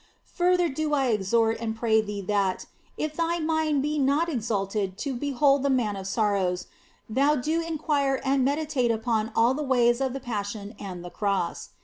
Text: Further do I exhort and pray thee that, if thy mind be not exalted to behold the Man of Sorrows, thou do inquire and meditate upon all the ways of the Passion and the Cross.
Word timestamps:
Further 0.33 0.67
do 0.67 0.95
I 0.95 1.09
exhort 1.09 1.57
and 1.59 1.75
pray 1.75 2.01
thee 2.01 2.21
that, 2.21 2.65
if 2.97 3.13
thy 3.15 3.37
mind 3.37 3.83
be 3.83 3.99
not 3.99 4.29
exalted 4.29 4.97
to 4.97 5.13
behold 5.13 5.61
the 5.61 5.69
Man 5.69 5.95
of 5.95 6.07
Sorrows, 6.07 6.65
thou 7.07 7.35
do 7.35 7.61
inquire 7.61 8.19
and 8.25 8.43
meditate 8.43 8.89
upon 8.89 9.31
all 9.35 9.53
the 9.53 9.61
ways 9.61 10.01
of 10.01 10.13
the 10.13 10.19
Passion 10.19 10.73
and 10.79 11.05
the 11.05 11.11
Cross. 11.11 11.69